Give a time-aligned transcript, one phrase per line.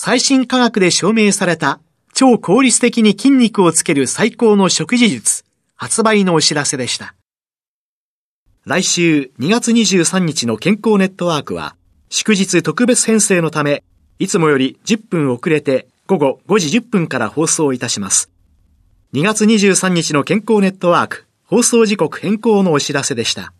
[0.00, 1.80] 最新科学で証明された
[2.14, 7.16] 超効率的に筋肉をつける最高の食事術、発売のお知らせでした。
[8.64, 11.74] 来週2月23日の健康ネットワークは、
[12.10, 13.82] 祝日特別編成のため、
[14.20, 18.30] いつもより10分遅れて午後5時10分から放送いたします。
[19.14, 23.52] 2月23日の健康ネットワーク、放送時刻変更のお知らせでした。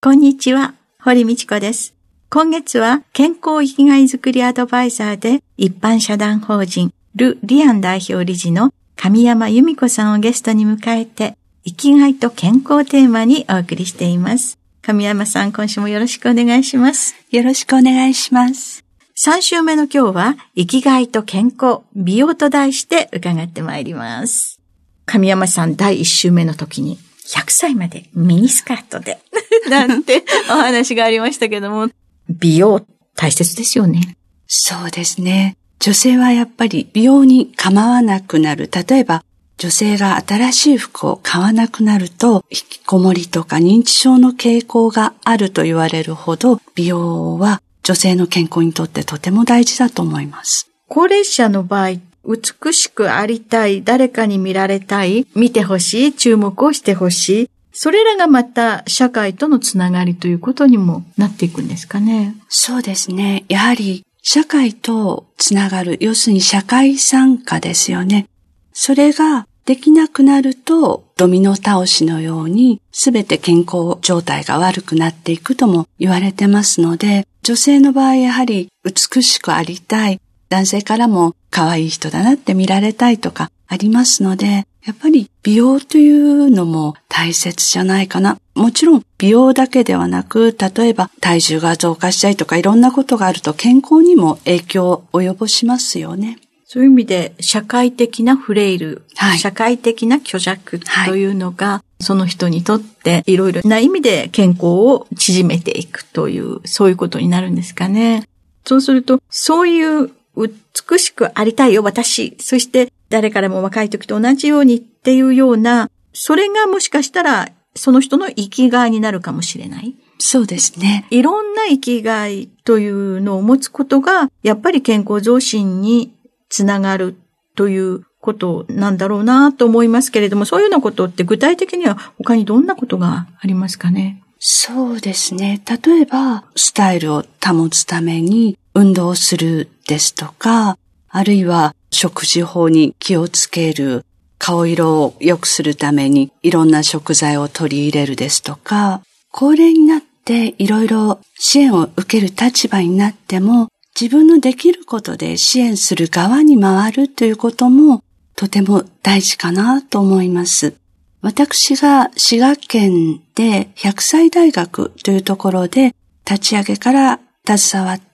[0.00, 1.91] こんにちは、堀道子です。
[2.34, 14.58] 今月は健康生きがいづくりアドバイザーで一般社団法人ル・リアン代表理事の神山由美子さんをゲストに迎えて生きがいと健康テーマにお送りしています。
[14.80, 17.14] 神山さん、今週もよろしくお願いします。
[17.30, 18.82] よろしくお願いします。
[19.22, 24.58] 3週目の今日は、生きがいと健康、美容と題して伺ってまいります。
[25.04, 29.18] 神山さん、第1週目の時に、100歳までミニスカートで
[29.68, 31.88] なんてお話がありましたけども、
[32.38, 32.84] 美容
[33.16, 34.16] 大切ですよね。
[34.46, 35.56] そうですね。
[35.80, 38.70] 女性はやっぱり美容に構わなくなる。
[38.70, 39.24] 例えば、
[39.58, 50.70] 女性が新しい服を買わなくなると、引きこもりとか認知症の傾向があると言われるほど、美容は女性の健康にとってとても大事だと思います。
[50.88, 57.50] 高齢者の場合、美しくありたい、誰かに見られたい、見てほしい、注目をしてほしい。
[57.72, 62.36] それらがまた社会とのつながりということにもなっていくんですかね。
[62.48, 63.44] そうですね。
[63.48, 68.28] やはり社会とつながる、要するに社会参加ですよね。
[68.72, 88.38] それができなくなると、ドミノ倒しのように、すべて健康状態が悪くなっていくとも言われてますので、女性の場合やはり美しくありたい、男性からも可愛い人だなって見られたいとかありますので、やっぱり美容というのも大切じゃないかな。
[88.54, 96.38] もちろん美容だけではなく、例えば体重が増加したりとかいろんなことがあると健康にも影響を及ぼしますよね。
[96.72, 108.26] そういう意味で、社会的なフレイル、はい、社会的な虚弱というのが、はい、その人にとっていろいろな意味で健康を縮めていくという、そういうことになるんですかね。
[108.64, 112.36] そうすると、そういう美しくありたいよ、私。
[112.40, 119.94] そして誰からも若い時と同じようにっていうような、それがもしかしたらその人の生きがいになるかもしれない。
[120.18, 121.06] そうですね。
[121.10, 126.14] いろんな生きがいというのを持つことが、やっぱり健康増進に
[126.48, 127.16] つながる
[127.56, 134.22] ということなんだろうなと思いますけれども、そういうようなことって具体的には他にどんなことがありますかね？
[134.38, 135.60] そうですね。
[135.66, 140.78] 例えば、スタイルを保つために運動するですとか、
[141.08, 144.04] あるいは食事法に気をつける、
[144.38, 158.02] 顔色を良くするためにいろんな食材を取り入れるですとか、高齢になっていろいろ支援を受ける立場になっても、自分のできることで支援する側に回るということも
[158.36, 160.74] とても大事かなと思います。
[161.20, 165.94] 私が滋賀県で100歳大学というところで
[166.28, 168.11] 立ち上げから携わって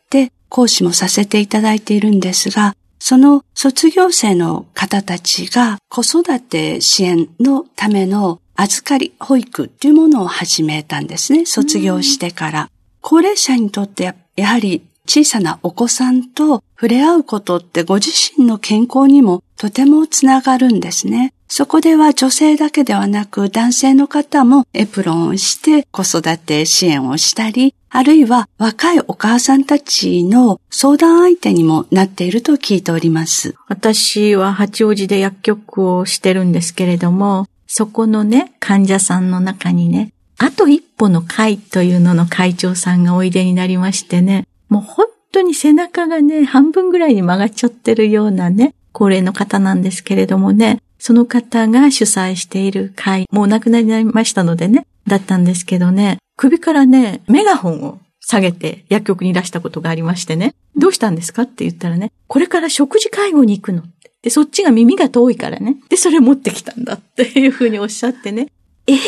[0.49, 11.47] 講師もさせていただいているんですが、その卒業生の方たちが子育て支援のための預かり保育というものを始めたんですね。
[11.47, 12.71] 卒業してから。
[13.01, 21.33] 高齢者にとってやはり小さなお子さんと触れ合うことってご自身の健康にもとてもつながるんですね。
[21.49, 33.55] そこでは女性だけではなく男性の方もエプロンをして子育て支援をしたり、あるいは若いお母さんたちの相談相手にもなっていると聞いております。
[33.67, 63.83] 私は八王子で薬局をしてるんですけれども、そこのね、患者さんの中にね、あと一歩の会というのの会長さんがおいでになりましてね、もう本当に背中がね、半分ぐらいに曲がっちゃってるようなね、高齢の方なんですけれどもね、その方が主催している会、もうお亡くなりましたのでね、だったんですけどね、首からね、メガホンを下げて薬局に出したことがありましてね、どうしたんですかって言ったらね、これから食事介護に行くの。
[64.23, 65.77] で、そっちが耳が遠いからね。
[65.89, 68.49] で、それ持ってきたんだっていうふうにおっしゃってね。
[68.87, 69.03] ええー、っ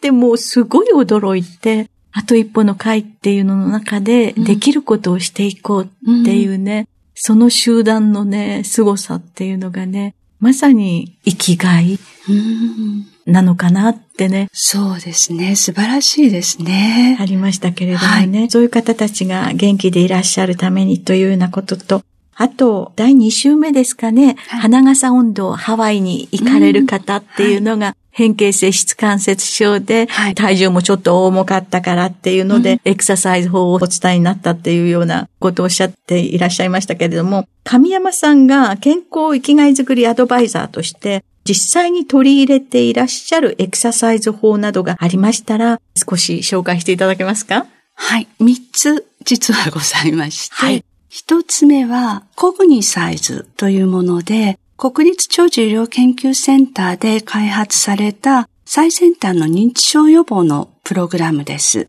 [0.00, 11.98] てもうすごい驚いて、あと一歩の会っていうのの中でできることをしていこうっていうね、うん、その集団のね、凄さっていうのがね、まさに生きがい
[13.26, 14.48] なのかなってね。
[14.52, 15.56] そうですね。
[15.56, 17.16] 素晴らしいですね。
[17.20, 22.02] ありましたけれどもね、はい、そういう方たちが元気でいらっしゃるためにというようなことと、
[22.34, 47.66] あと、第2週目ですかね、はい、花笠温度ハワイに行かれる方っていうのが、変形性質関節症で、はい、体重もちょっと重かったからっていうので、うん、エクササイズ法をお伝えになったっていうようなことをおっしゃっていらっしゃいましたけれども、神山さんが健康生きがいづくりアドバイザーとして、実際に取り入れていらっしゃるエクササイズ法などがありましたら、少し紹介していただけますか？
[47.94, 48.26] はい。
[48.40, 50.84] 三つ実はございまして、はい。
[51.08, 61.88] 一つ目は、コグニサイズというもので、国立長寿医療研究センターで開発された最先端の認知症予防のプログラムです。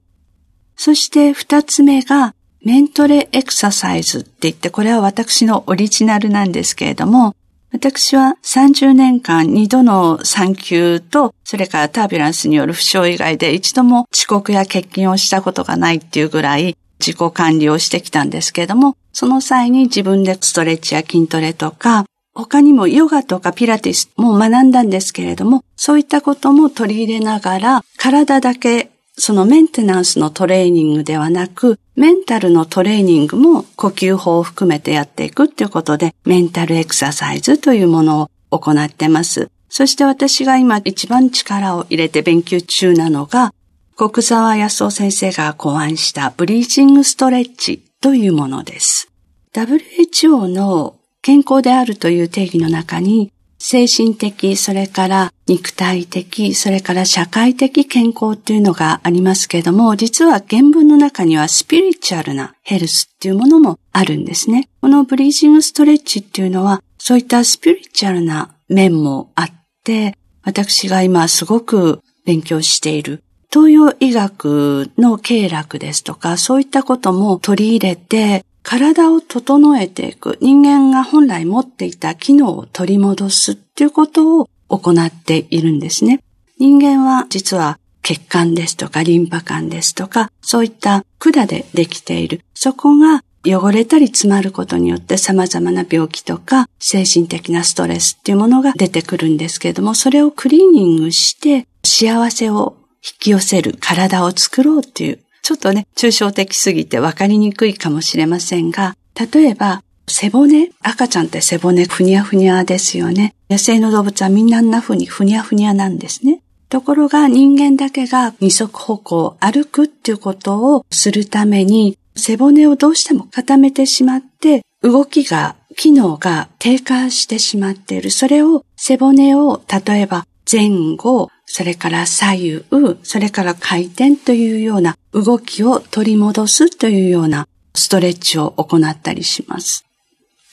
[0.75, 2.33] そして二つ目が
[2.65, 7.35] メントレエクササイズって言って、これは私のオリジナルなんですけれども、
[7.71, 22.05] 私は30年間2度の産休と、それからタービュランスによる負傷以外で一度も遅刻や欠勤をしたことがないっていうぐらい自己管理をしてきたんですけれども、その際に自分でストレッチや筋トレとか、
[22.39, 39.49] 他にもヨガとかピラティスも学んだんですけれども、そういったことも取り入れながら、体だけそのメンテナンスのトレーニングではなく、メンタルのトレーニングも呼吸法を含めてやっていくっていうことで、メンタルエクササイズというものを行ってます。
[39.67, 43.53] そして私が今一番力を入れて勉強中なのが、
[43.97, 49.11] 国沢康夫先生が考案したブリーチングストレッチというものです。
[49.53, 64.69] WHO の健康であるという定義の中に、精神的、それから肉体的、それから社会的健康っていうのがありますけれども、実は原文の中にはスピリチュアルなヘルスっていうものもあるんですね。
[64.81, 69.51] このブリージングストレッチっていうのは、そういったスピリチュアルな面もあっ
[69.83, 86.21] て、私が今すごく勉強している東洋医学の経絡ですとか、そういったことも取り入れて、体を整えていく、人間が本来持っていた機能を取り戻すっていうことを行っているんですね。
[86.57, 92.41] 人間は実は血管ですとかリンパ管ですとか、そういった管でできている。
[92.53, 108.95] そこが汚れたり詰まることによって様々な病気とか精神的なストレスっていうものが出てくるんですけれども、それをクリーニングして幸せを引き寄せる体を作ろうっていうちょっとね、抽象的すぎて分かりにくいかもしれませんが、
[109.33, 110.69] 例えば、背骨？
[110.79, 113.33] 赤ちゃんって背骨ふにゃふにゃですよね。
[113.49, 116.43] 野生の動物はみんなあんな風にふにゃふにゃなんですね。
[116.69, 128.11] ところが人間だけが二足歩行歩くっていうことをするために背骨をどうしても固めてしまって動きが、機能が低下してしまっている。
[128.11, 139.83] それを背骨を例えば前後、それから左右、それから回転というような動きを取り戻すというようなストレッチを行ったりします。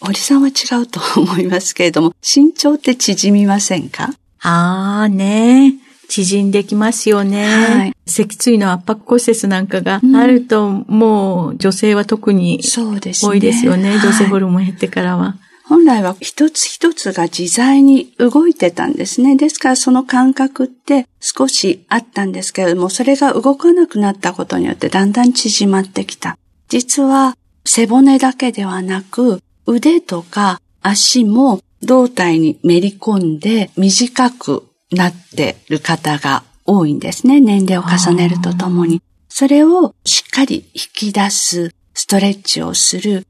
[0.00, 4.14] 堀さんは違うと思いますけれども、 身長って縮みませんか？
[4.40, 5.74] ああね。
[6.08, 7.46] 縮んできますよね。
[7.46, 13.96] はい、脊椎の圧迫骨折なんかがあると、もう女性は特に多いですよね。
[13.96, 15.36] ね女性ホルモン減ってからは。
[15.68, 19.36] 本来は一つ一つが自在に動いてたんですね。
[19.36, 26.38] ですからその感覚って少しあったんですけれども、それが動かなくなったことによってだんだん縮まってきた。
[26.68, 37.40] 実は背骨だけではなく、腕とか足も胴体にめり込んで短くなってる方が多いんですね。
[37.40, 39.02] 年齢を重ねるとともに。
[39.28, 43.26] それをしっかり引き出す、ストレッチをする、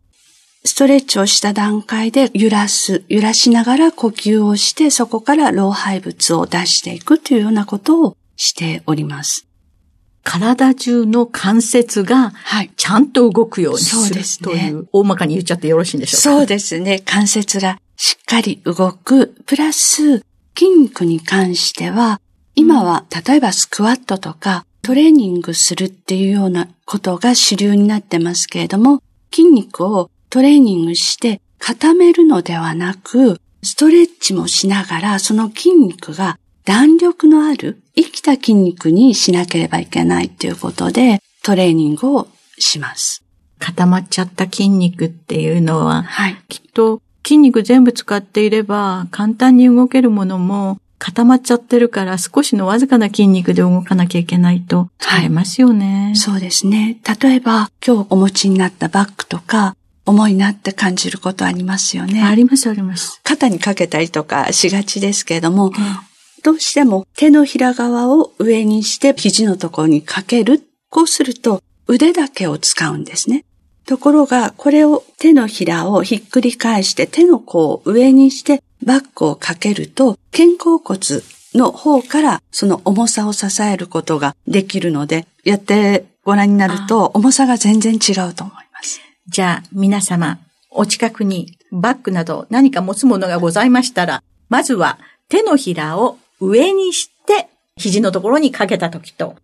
[0.67, 9.47] ストレッチをした段階で揺らす、揺らしながら呼吸をして、そこから老廃物を出していくというようなことをしております。
[10.25, 12.33] 体中の関節が、
[12.77, 16.39] ちゃんと動くようにする、はい、という、大まかに言っちゃってよろしいんでしょうか？
[16.41, 16.99] そうですね。
[16.99, 20.25] 関節がしっかり動く、プラス
[20.59, 22.21] 筋肉に関しては、
[22.57, 42.29] 今は例えばスクワットとかトレーニングするっていうようなことが主流になってますけれども、筋肉をトレーニングして固めるのではなく、ストレッチもしながら、その筋肉が弾力のある生きた筋肉にしなければいけないということで、トレーニングを
[42.59, 43.25] します。
[43.59, 56.99] 固まっちゃった筋肉っていうのは、はい、きっと筋肉全部使っていれば簡単に動けるものも固まっちゃってるから少しのわずかな筋肉で動かなきゃいけないと使えますよね、はい、そうですね。
[57.23, 59.75] 例えば今日お持ちになったバッグとか
[60.07, 62.23] 重いなって感じることありますよね。
[62.23, 63.21] ありますあります。
[63.25, 65.73] 肩にかけたりとかしがちですけれども、うん、
[66.43, 70.63] どうしても手のひら側を上にして肘のところにかける。
[70.89, 73.45] こうすると腕だけを使うんですね。
[73.87, 80.99] ところが、これを手のひらをひっくり返して手の甲を上にしてバッグをかけると、肩甲骨
[81.55, 89.01] の方からその重さを支えることができるので、やってご覧になると重さが全然違うと思います。
[89.29, 90.39] じゃあ皆様、
[90.71, 99.37] お近くにバッグなど何か持つものがございましたら、まずは手のひらを上にして肘のところにかけたときと、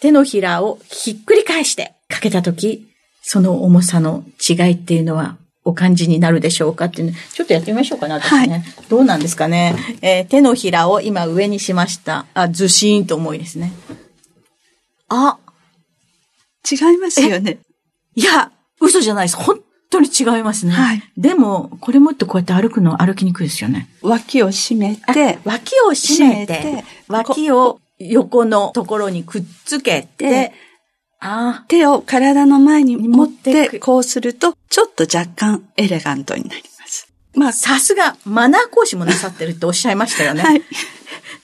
[0.00, 2.88] 手のひらをひっくり返してかけたとき、
[3.22, 8.48] その重さの違いっていうのはお感じになるでしょうかっていうの、ちょっとやってみましょうかな、私ね。
[8.48, 9.74] はい、どうなんですかね。
[10.00, 12.24] えー、手のひらを今上にしました。
[12.34, 13.72] あ、ずしーんと重いですね。
[15.08, 15.38] あ
[16.70, 17.58] 違いますよね。
[18.14, 19.36] いや、嘘じゃないです。
[19.36, 20.72] 本当に違いますね。
[20.72, 21.02] はい。
[21.16, 23.88] でも、これもってこうやって歩くの歩きにくいですよね。
[24.02, 30.52] 脇を締めて、脇を締めて、脇を横のところにくっつけて、
[31.68, 37.08] 手を体の前に持って、こうすると、ちょっと若干エレガントになります。
[37.34, 40.42] まあ、さすが、マナー講師もなさってるっておっしゃいましたよね。
[40.42, 40.62] はい。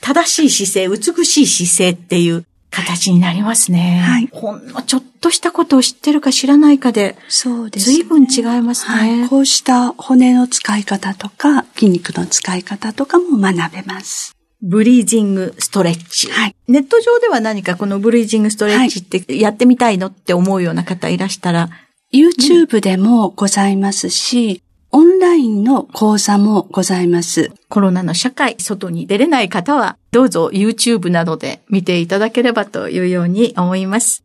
[0.01, 4.03] 正しい姿勢、美しい姿勢っていう形になりますね。
[4.05, 4.29] はい。
[4.33, 7.97] ほんのちょっとしたことを知ってるか知らないかで、そうです、ね。
[7.97, 9.29] 随分違いますね、はい。
[9.29, 14.35] こうした骨の使い方とか、筋肉の使い方とかも学べます。
[14.63, 16.31] ブリージングストレッチ。
[16.31, 16.57] はい。
[16.67, 21.69] ネット上では何かこのブリージングストレッチってやってみたいのって思うような方いらしたら、
[22.13, 24.63] YouTube でもございますし、
[24.95, 27.51] オンラインの講座もございます。
[27.71, 34.23] コロナの社会、外に出れない方は、どうぞ YouTube などで見ていただければというように思います。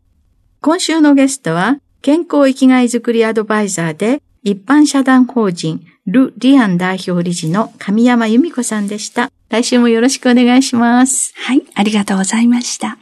[0.60, 9.32] 今週のゲストは、健康生きがいづくりアドバイザーで、一般社団法人ル・リアン代表理事の神山由美子さんでした。
[9.50, 11.34] 来週もよろしくお願いします。
[11.38, 12.98] はい、ありがとうございました。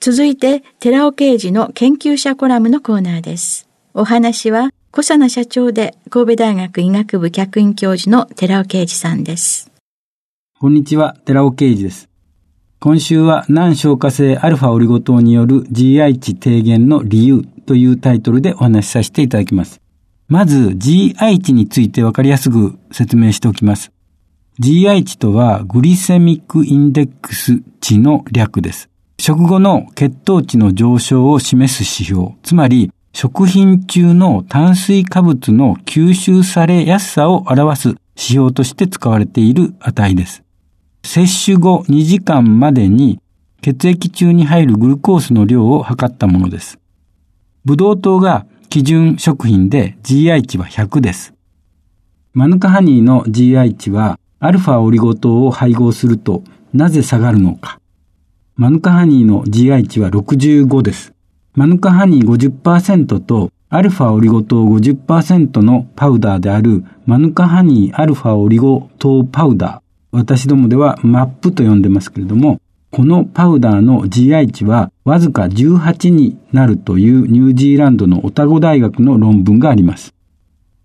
[0.00, 3.68] 続いて、寺尾刑事の研究者コラムのコーナーです。
[3.94, 9.70] お話は、小佐奈社長で神戸大学医学部客員教授の寺尾啓二さんです。
[10.58, 12.08] こんにちは、寺尾啓二です。
[12.80, 19.80] 今週は難消化性アルファオリゴ糖による GI 値低減の理由というタイトルでお話しさせていただきます。
[20.26, 23.92] まず GI 値についてわかりやすく説明しておきます。
[24.58, 28.90] GI 値とはグリセミックインデックス値の略です。
[29.20, 40.42] 食後の血糖値の上昇を示す指標、つまり食品中の炭水化物の吸収されやすさを表す指標として使われている値です。
[41.02, 43.20] 摂取後2時間までに
[43.62, 46.78] 血液中に入るグルコースの量を測ったものです。
[47.64, 51.34] ブドウ糖が基準食品で GI 値は100です。
[52.32, 57.80] マヌカハニーの GI 値はアルファオリゴ糖を配合するとなぜ下がるのか。
[58.54, 61.12] マヌカハニーの GI 値は65です。
[61.56, 62.26] マヌカハニー
[62.62, 69.80] 50%とアルファオリゴ糖50%のパウダーであるマヌカハニーアルファオリゴ糖パウダー。
[70.12, 72.60] 私どもではマップと呼んでますけれども、
[72.92, 80.14] このパウダーの GI 値はわずか18になるというニュージーランドのオタゴ大学の論文があります。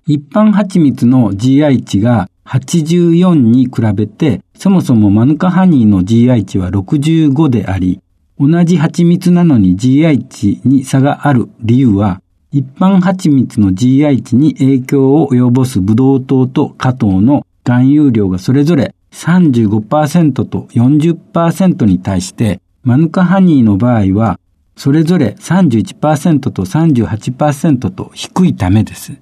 [0.08, 8.02] 一般蜂蜜の GI 値が84に比べて、そもそもマヌカハニーの GI 値は65であり、
[8.38, 24.40] 同じ蜂蜜なのに GI 値に差がある理由は、一般蜂蜜の GI 値に影響を及ぼすブドウ糖と果糖の含有量がそれぞれ35%と40%に対して、マヌカハニーの場合は、
[24.76, 29.14] それぞれ31%と38%と低いためです。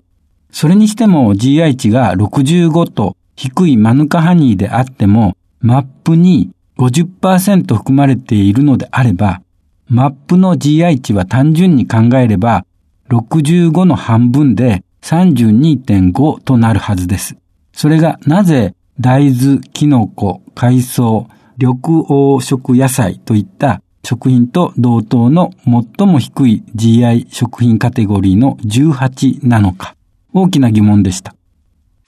[0.51, 9.41] それにしても GI 値が65と低いマヌカハニーであっても、マップに50%含まれているのであれば、
[9.87, 12.65] マップの GI 値は単純に考えれば、
[13.09, 17.35] 65の半分で32.5となるはずです。
[17.73, 21.27] それがなぜ大豆、キノコ、海藻、
[21.57, 25.51] 緑黄色野菜といった食品と同等の
[25.97, 29.95] 最も低い GI 食品カテゴリーの18なのか、
[30.33, 31.35] 大きな疑問でした。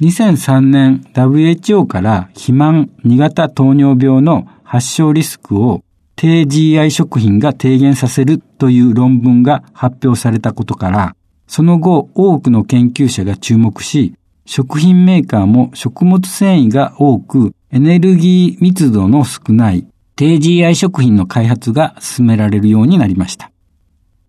[0.01, 5.83] 2003年 WHO から肥満2型糖尿病の発症リスクを
[6.15, 11.15] 低 GI 食品が低減させるという論文が発表されたことから、
[11.47, 23.51] その後多くの研究者が注目し、食品メーカーも食物繊維が多くエネルギー密度の少ない低 GI 食品の開発が進められるようになりました。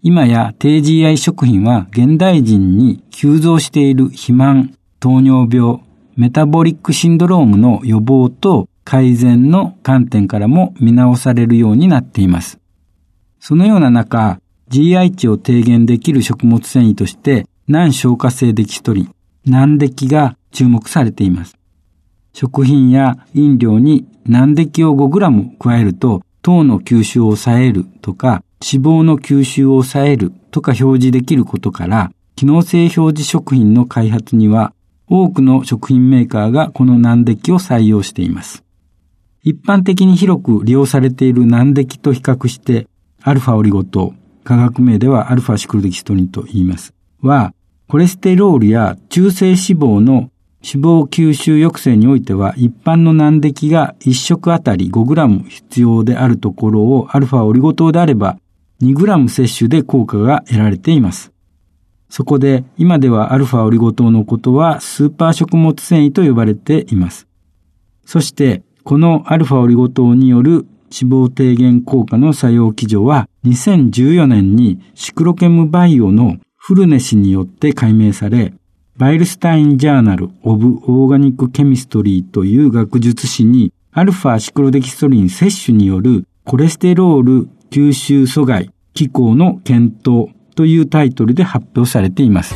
[0.02, 5.81] 今や低 GI 食品は現代人に急増している肥満、糖尿病、
[6.16, 12.61] メタボリックシンドロームの予防と改善の観点からも見直されるようになっています。
[13.40, 14.40] そのような中、
[14.71, 19.14] GI 値を低減できる食物繊維として、難消化性デキストリン、
[19.45, 21.57] 難デキが注目されています。
[22.33, 34.73] 食品や飲料に難デキを 5g 加えると、糖の吸収を抑えるとか、脂肪の吸収を抑えるとか表示できることから、機能性表示食品の開発には
[35.09, 38.65] 多くの食品メーカーがこの難敵を採用しています。
[39.47, 42.88] 一般的に広く利用されている難敵と比較して、
[43.23, 44.12] アルファオリゴ糖、
[44.43, 46.93] 化学名ではアルファシクロデキストリンと言います。
[47.23, 47.55] は、
[47.87, 50.33] コレステロールや中性脂肪の
[50.65, 58.41] 脂肪吸収抑制においては一般の難敵が1食あたり 5g 必要であるところをアルファオリゴ糖であれば
[58.83, 61.31] 2g 摂取で効果が得られています。
[62.09, 67.29] そこで今ではアルファオリゴ糖のことはスーパー食物繊維と呼ばれています。
[68.05, 70.64] そしてこのアルファオリゴ糖による
[70.97, 78.55] 脂肪低減効果の作用機序は2014年にシクロケムバイオのフルネ氏によって解明され、
[78.97, 92.55] Beilstein Journal of Organic Chemistry という学術誌にアルファシクロデキストリン摂取によるコレステロール吸収阻害機構の検討というタイトルで発表されています。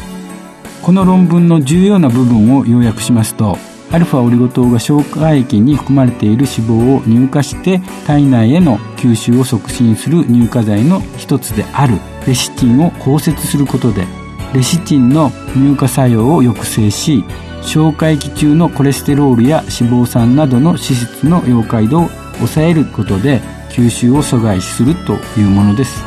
[0.84, 3.58] この論文の重要な部分を要約しますと、
[3.92, 11.98] アルファオリゴ糖が消化液に含まれている脂肪を乳化して体内への吸収を促進する乳化剤の一つである。
[12.26, 14.06] レシチンを包摂することで
[14.54, 17.24] レシチンの乳化作用を抑制し
[17.62, 26.04] 消化液中のコレステロールや脂肪酸などの脂質の溶解度を抑えることで吸収を阻害するというものです。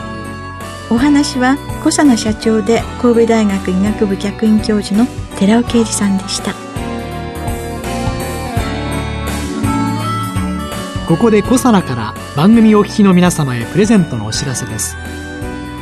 [0.90, 5.08] お話は小佐奈社長で神戸大学医学部客員教授の
[5.40, 6.73] 寺尾啓二さんでした。
[11.14, 14.98] ここで小佐奈から番組お聞きの皆様へプレゼントのお知らせです。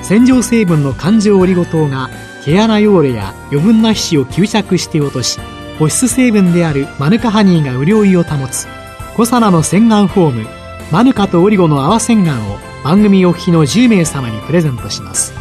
[0.04, 2.10] 洗浄成分の環状オリゴ糖が
[2.44, 5.40] 毛穴汚れや余分な皮脂を吸着して落とし
[5.80, 8.68] 保湿成分であるマヌカハニーが潤いを保つ
[9.16, 10.48] 小佐奈の洗顔フォーム
[10.92, 15.32] マヌカとオリゴの泡洗顔を番組お聞きの10名様にプレゼントします。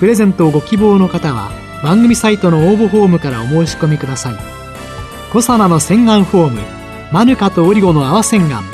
[0.00, 1.52] プレゼントをご希望の方は
[1.84, 4.34] 番組サイトの応募フォームからお申し込みください。
[5.32, 6.60] コサナの洗顔フォーム
[7.12, 8.73] マヌカとオリゴの泡洗顔。